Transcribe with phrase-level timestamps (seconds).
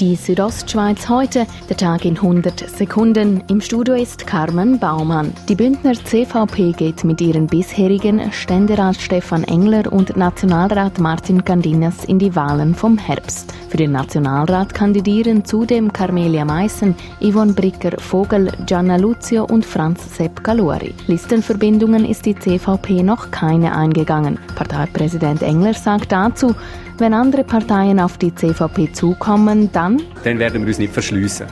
[0.00, 3.42] Die Südostschweiz heute, der Tag in 100 Sekunden.
[3.48, 5.32] Im Studio ist Carmen Baumann.
[5.48, 12.18] Die Bündner CVP geht mit ihren bisherigen Ständerat Stefan Engler und Nationalrat Martin Candinas in
[12.18, 13.54] die Wahlen vom Herbst.
[13.76, 20.94] Für den Nationalrat kandidieren zudem Carmelia Meissen, Yvonne Bricker-Vogel, Gianna Luzio und Franz Sepp Galori.
[21.08, 24.38] Listenverbindungen ist die CVP noch keine eingegangen.
[24.54, 26.54] Parteipräsident Engler sagt dazu,
[26.96, 30.00] wenn andere Parteien auf die CVP zukommen, dann?
[30.24, 31.46] Dann werden wir uns nicht verschliessen.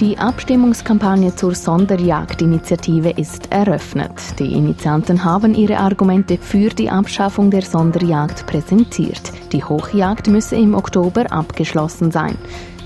[0.00, 4.10] Die Abstimmungskampagne zur Sonderjagdinitiative ist eröffnet.
[4.38, 9.32] Die Initianten haben ihre Argumente für die Abschaffung der Sonderjagd präsentiert.
[9.52, 12.36] Die Hochjagd müsse im Oktober abgeschlossen sein.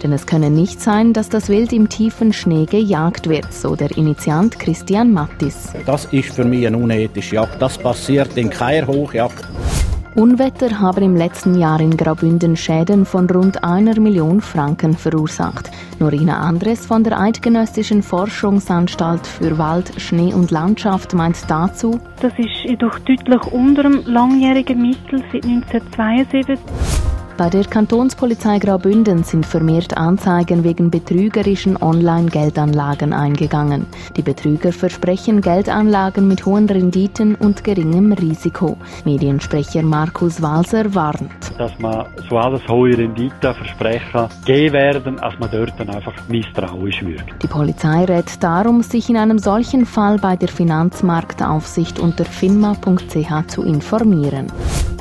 [0.04, 3.90] Denn es könne nicht sein, dass das Wild im tiefen Schnee gejagt wird, so der
[3.96, 5.72] Initiant Christian Mattis.
[5.86, 7.60] Das ist für mich eine unethische Jagd.
[7.60, 9.44] Das passiert in keiner Hochjagd.
[10.16, 15.70] Unwetter haben im letzten Jahr in Graubünden Schäden von rund einer Million Franken verursacht.
[16.00, 22.64] Norina Andres von der Eidgenössischen Forschungsanstalt für Wald, Schnee und Landschaft meint dazu, das ist
[22.64, 26.99] jedoch deutlich unter dem langjährigen Mittel seit 1972.
[27.40, 33.86] Bei der Kantonspolizei Graubünden sind vermehrt Anzeigen wegen betrügerischen Online-Geldanlagen eingegangen.
[34.14, 38.76] Die Betrüger versprechen Geldanlagen mit hohen Renditen und geringem Risiko.
[39.06, 41.30] Mediensprecher Markus Walser warnt.
[41.56, 47.02] Dass man so alles hohe Renditen versprechen geben werden, als man dort dann einfach misstrauisch
[47.02, 47.24] wird.
[47.42, 53.62] Die Polizei rät darum, sich in einem solchen Fall bei der Finanzmarktaufsicht unter finma.ch zu
[53.62, 54.48] informieren.